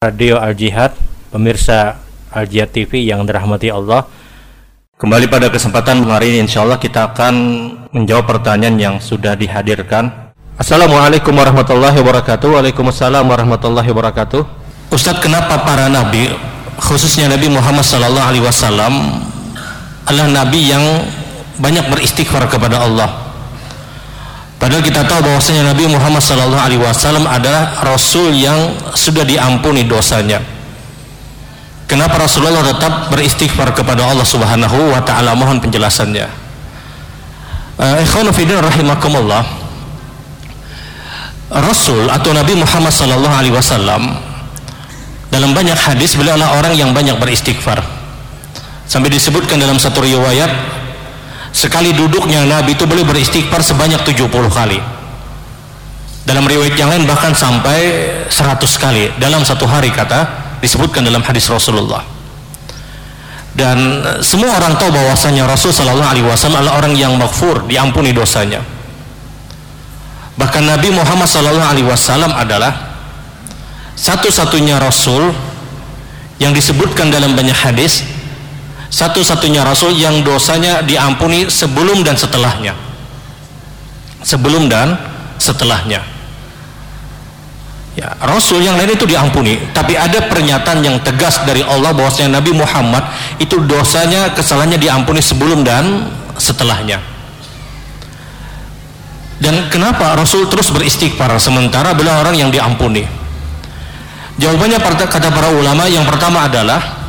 [0.00, 0.96] Radio Al Jihad,
[1.28, 2.00] pemirsa
[2.32, 4.08] Al Jihad TV yang dirahmati Allah.
[4.96, 7.34] Kembali pada kesempatan hari ini insya Allah kita akan
[7.92, 10.32] menjawab pertanyaan yang sudah dihadirkan.
[10.56, 12.48] Assalamualaikum warahmatullahi wabarakatuh.
[12.48, 14.40] Waalaikumsalam warahmatullahi wabarakatuh.
[14.88, 16.32] Ustadz, kenapa para nabi,
[16.80, 19.20] khususnya Nabi Muhammad Sallallahu Alaihi Wasallam,
[20.08, 20.80] adalah nabi yang
[21.60, 23.29] banyak beristighfar kepada Allah?
[24.60, 30.44] Padahal kita tahu bahwasanya Nabi Muhammad Sallallahu Alaihi Wasallam adalah Rasul yang sudah diampuni dosanya.
[31.88, 35.32] Kenapa Rasulullah tetap beristighfar kepada Allah Subhanahu Wa Taala?
[35.32, 36.28] Mohon penjelasannya.
[37.80, 39.48] Uh, Ikhwanu rahimakumullah.
[41.50, 44.12] Rasul atau Nabi Muhammad Sallallahu Alaihi Wasallam
[45.32, 47.80] dalam banyak hadis beliau adalah orang yang banyak beristighfar.
[48.84, 50.52] Sampai disebutkan dalam satu riwayat
[51.50, 54.78] sekali duduknya Nabi itu boleh beristighfar sebanyak 70 kali.
[56.24, 57.78] Dalam riwayat yang lain bahkan sampai
[58.30, 59.10] 100 kali.
[59.18, 60.26] Dalam satu hari kata
[60.62, 62.06] disebutkan dalam hadis Rasulullah.
[63.50, 68.62] Dan semua orang tahu bahwasanya Rasul Shallallahu Alaihi Wasallam adalah orang yang makfur diampuni dosanya.
[70.38, 72.94] Bahkan Nabi Muhammad Shallallahu Alaihi Wasallam adalah
[73.98, 75.34] satu-satunya Rasul
[76.40, 78.06] yang disebutkan dalam banyak hadis
[78.90, 82.74] satu-satunya rasul yang dosanya diampuni sebelum dan setelahnya.
[84.26, 84.98] Sebelum dan
[85.38, 86.02] setelahnya.
[87.98, 92.54] Ya rasul yang lain itu diampuni tapi ada pernyataan yang tegas dari Allah bahwasanya Nabi
[92.54, 93.02] Muhammad
[93.42, 96.06] itu dosanya kesalahannya diampuni sebelum dan
[96.38, 97.02] setelahnya.
[99.40, 103.08] Dan kenapa Rasul terus beristighfar sementara beliau orang yang diampuni?
[104.36, 104.76] Jawabannya
[105.08, 106.99] kata para ulama yang pertama adalah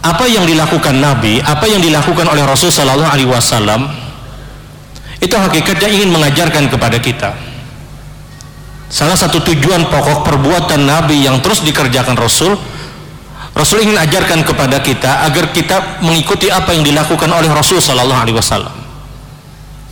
[0.00, 3.84] apa yang dilakukan Nabi, apa yang dilakukan oleh Rasul Sallallahu Alaihi Wasallam
[5.20, 7.36] itu hakikatnya ingin mengajarkan kepada kita.
[8.88, 12.56] Salah satu tujuan pokok perbuatan Nabi yang terus dikerjakan Rasul,
[13.52, 18.40] Rasul ingin ajarkan kepada kita agar kita mengikuti apa yang dilakukan oleh Rasul Sallallahu Alaihi
[18.40, 18.72] Wasallam.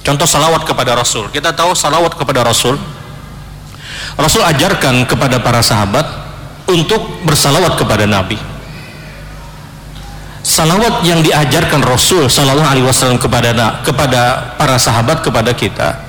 [0.00, 1.28] Contoh salawat kepada Rasul.
[1.28, 2.80] Kita tahu salawat kepada Rasul.
[4.16, 6.08] Rasul ajarkan kepada para sahabat
[6.64, 8.57] untuk bersalawat kepada Nabi
[10.58, 13.54] salawat yang diajarkan Rasul Shallallahu Alaihi Wasallam kepada
[13.86, 14.22] kepada
[14.58, 16.08] para sahabat kepada kita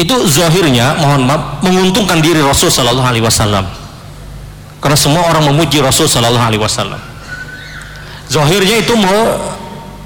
[0.00, 3.68] itu zahirnya mohon maaf menguntungkan diri Rasul Shallallahu Alaihi Wasallam.
[4.80, 6.96] Karena semua orang memuji Rasul Shallallahu Alaihi Wasallam.
[8.32, 9.36] Zahirnya itu mau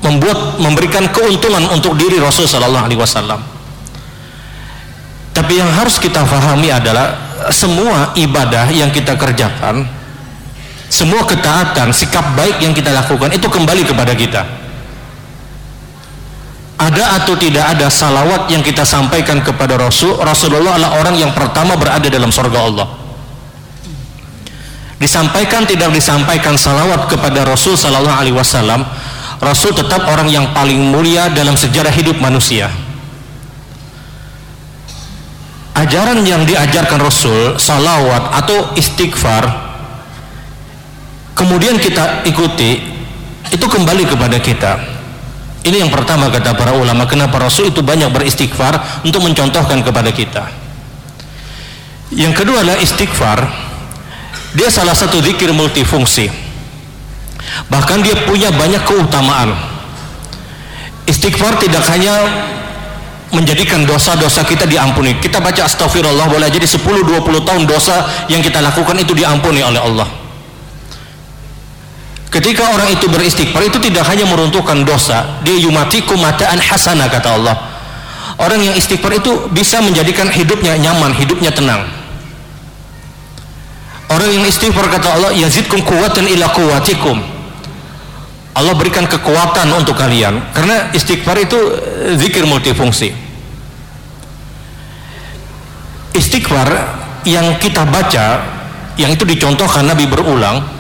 [0.03, 3.39] membuat memberikan keuntungan untuk diri Rasul Shallallahu Alaihi Wasallam.
[5.31, 7.15] Tapi yang harus kita fahami adalah
[7.55, 9.87] semua ibadah yang kita kerjakan
[10.94, 14.47] semua ketaatan, sikap baik yang kita lakukan itu kembali kepada kita.
[16.78, 21.75] Ada atau tidak ada salawat yang kita sampaikan kepada Rasul, Rasulullah adalah orang yang pertama
[21.75, 22.87] berada dalam surga Allah.
[25.03, 28.87] Disampaikan tidak disampaikan salawat kepada Rasul Sallallahu Alaihi Wasallam,
[29.43, 32.71] Rasul tetap orang yang paling mulia dalam sejarah hidup manusia.
[35.75, 39.74] Ajaran yang diajarkan Rasul, salawat atau istighfar
[41.34, 42.81] kemudian kita ikuti
[43.50, 44.72] itu kembali kepada kita.
[45.65, 50.45] Ini yang pertama kata para ulama kenapa Rasul itu banyak beristighfar untuk mencontohkan kepada kita.
[52.12, 53.49] Yang kedua adalah istighfar.
[54.55, 56.31] Dia salah satu zikir multifungsi.
[57.69, 59.56] Bahkan dia punya banyak keutamaan.
[61.09, 62.12] Istighfar tidak hanya
[63.33, 65.16] menjadikan dosa-dosa kita diampuni.
[65.16, 70.24] Kita baca astagfirullah boleh jadi 10-20 tahun dosa yang kita lakukan itu diampuni oleh Allah
[72.34, 77.55] Ketika orang itu beristighfar itu tidak hanya meruntuhkan dosa, dia yumatiku mataan hasanah kata Allah.
[78.43, 81.87] Orang yang istighfar itu bisa menjadikan hidupnya nyaman, hidupnya tenang.
[84.11, 87.22] Orang yang istighfar kata Allah, yazidkum kuwatan ila kuwatikum.
[88.59, 93.15] Allah berikan kekuatan untuk kalian karena istighfar itu eh, zikir multifungsi.
[96.19, 96.66] Istighfar
[97.31, 98.27] yang kita baca
[98.98, 100.73] yang itu dicontohkan Nabi berulang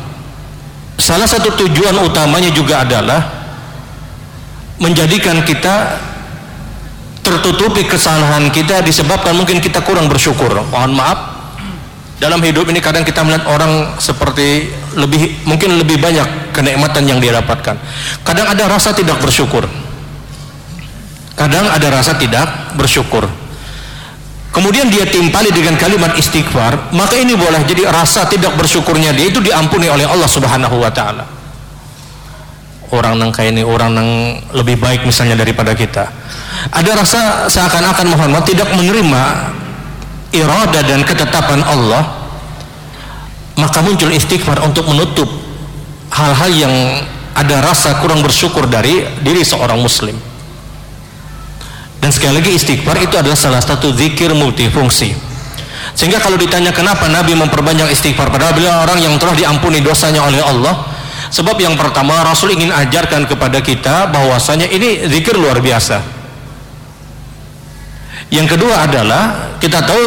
[0.98, 3.20] salah satu tujuan utamanya juga adalah
[4.78, 6.00] menjadikan kita
[7.24, 10.52] tertutupi kesalahan kita disebabkan mungkin kita kurang bersyukur.
[10.68, 11.18] Mohon maaf.
[12.14, 17.34] Dalam hidup ini kadang kita melihat orang seperti lebih mungkin lebih banyak kenikmatan yang dia
[17.34, 17.74] dapatkan.
[18.22, 19.66] Kadang ada rasa tidak bersyukur.
[21.34, 23.26] Kadang ada rasa tidak bersyukur
[24.54, 29.26] kemudian dia timpali dengan kalimat istighfar maka ini boleh jadi rasa tidak bersyukurnya dia.
[29.28, 31.26] Itu diampuni oleh Allah subhanahu wa ta'ala.
[32.94, 34.08] Orang nang ini orang nang
[34.54, 36.06] lebih baik misalnya daripada kita.
[36.70, 37.20] Ada rasa
[37.50, 39.22] seakan-akan Muhammad tidak menerima
[40.30, 42.02] irada dan ketetapan Allah
[43.54, 45.30] maka muncul istighfar untuk menutup
[46.10, 46.74] hal-hal yang
[47.34, 50.14] ada rasa kurang bersyukur dari diri seorang muslim
[52.04, 55.16] dan sekali lagi istighfar itu adalah salah satu zikir multifungsi.
[55.96, 60.36] Sehingga kalau ditanya kenapa Nabi memperbanyak istighfar padahal beliau orang yang telah diampuni dosanya oleh
[60.44, 60.84] Allah
[61.32, 66.04] sebab yang pertama Rasul ingin ajarkan kepada kita bahwasanya ini zikir luar biasa.
[68.28, 70.04] Yang kedua adalah kita tahu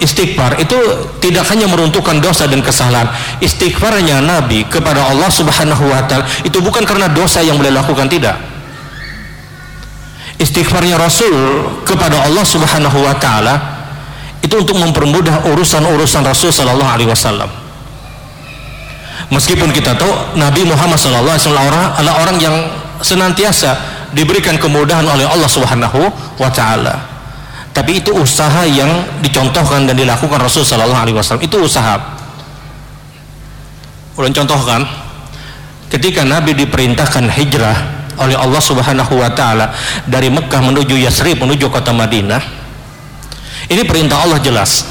[0.00, 0.80] istighfar itu
[1.20, 3.12] tidak hanya meruntuhkan dosa dan kesalahan.
[3.44, 8.53] Istighfarnya Nabi kepada Allah subhanahu wa ta'ala itu bukan karena dosa yang boleh lakukan tidak
[10.38, 13.54] istighfarnya Rasul kepada Allah subhanahu wa ta'ala
[14.42, 17.48] itu untuk mempermudah urusan-urusan Rasul sallallahu alaihi wasallam.
[19.32, 22.56] Meskipun kita tahu Nabi Muhammad sallallahu alaihi wasallam adalah orang yang
[23.00, 23.76] senantiasa
[24.12, 27.14] diberikan kemudahan oleh Allah subhanahu wa ta'ala.
[27.74, 31.42] Tapi itu usaha yang dicontohkan dan dilakukan Rasul Sallallahu Alaihi Wasallam.
[31.42, 31.98] Itu usaha.
[34.14, 34.86] Ulun contohkan
[35.90, 39.74] ketika Nabi diperintahkan hijrah oleh Allah Subhanahu Wa Taala
[40.06, 42.42] dari Mekah menuju Yasrib menuju kota Madinah
[43.70, 44.86] ini perintah Allah jelas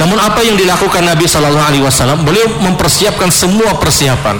[0.00, 4.36] namun apa yang dilakukan Nabi Sallallahu Alaihi Wasallam beliau mempersiapkan semua persiapan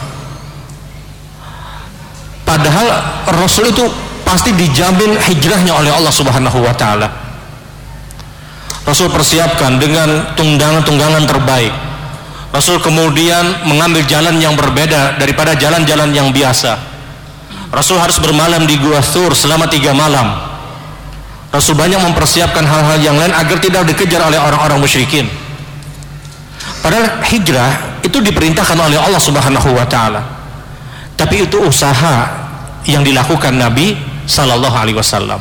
[2.44, 2.86] padahal
[3.32, 3.84] Rasul itu
[4.24, 7.08] pasti dijamin hijrahnya oleh Allah Subhanahu wa taala.
[8.84, 11.72] Rasul persiapkan dengan tunggangan-tunggangan terbaik.
[12.52, 16.93] Rasul kemudian mengambil jalan yang berbeda daripada jalan-jalan yang biasa.
[17.74, 20.30] Rasul harus bermalam di Gua Thur selama tiga malam.
[21.50, 25.26] Rasul banyak mempersiapkan hal-hal yang lain agar tidak dikejar oleh orang-orang musyrikin.
[26.82, 30.22] Padahal hijrah itu diperintahkan oleh Allah Subhanahu wa taala.
[31.14, 32.30] Tapi itu usaha
[32.86, 33.94] yang dilakukan Nabi
[34.26, 35.40] sallallahu alaihi wasallam.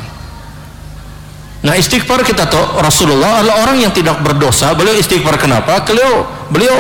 [1.64, 4.76] Nah istighfar kita tahu Rasulullah adalah orang yang tidak berdosa.
[4.76, 5.80] Beliau istighfar kenapa?
[5.88, 6.76] Beliau beliau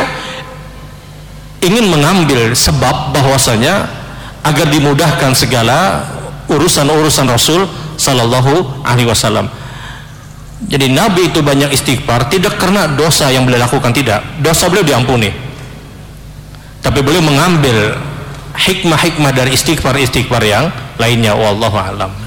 [1.64, 4.03] ingin mengambil sebab bahwasanya
[4.44, 6.04] agar dimudahkan segala
[6.52, 9.48] urusan-urusan Rasul sallallahu alaihi wasallam.
[10.64, 14.24] Jadi Nabi itu banyak istighfar tidak karena dosa yang beliau lakukan tidak.
[14.40, 15.28] Dosa beliau diampuni.
[16.80, 18.00] Tapi beliau mengambil
[18.56, 22.23] hikmah-hikmah dari istighfar-istighfar yang lainnya wallahu alam